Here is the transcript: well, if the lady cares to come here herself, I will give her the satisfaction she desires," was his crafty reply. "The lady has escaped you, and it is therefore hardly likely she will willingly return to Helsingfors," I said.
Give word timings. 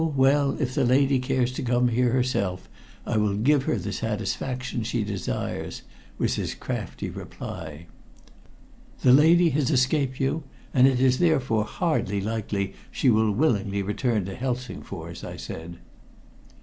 well, 0.15 0.59
if 0.59 0.73
the 0.73 0.83
lady 0.83 1.19
cares 1.19 1.51
to 1.51 1.61
come 1.61 1.89
here 1.89 2.11
herself, 2.11 2.67
I 3.05 3.17
will 3.17 3.35
give 3.35 3.65
her 3.65 3.75
the 3.75 3.93
satisfaction 3.93 4.81
she 4.83 5.03
desires," 5.03 5.83
was 6.17 6.37
his 6.37 6.55
crafty 6.55 7.07
reply. 7.11 7.85
"The 9.03 9.13
lady 9.13 9.49
has 9.51 9.69
escaped 9.69 10.19
you, 10.19 10.41
and 10.73 10.87
it 10.87 10.99
is 10.99 11.19
therefore 11.19 11.65
hardly 11.65 12.19
likely 12.19 12.73
she 12.89 13.11
will 13.11 13.29
willingly 13.31 13.83
return 13.83 14.25
to 14.25 14.33
Helsingfors," 14.33 15.23
I 15.23 15.37
said. 15.37 15.77